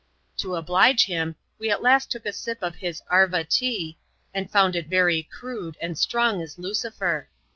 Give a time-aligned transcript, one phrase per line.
[0.37, 3.99] To oblige him, we at last took a sip of his" arva tee,"
[4.33, 7.29] and found it yerj crude, and strong as Lucifer.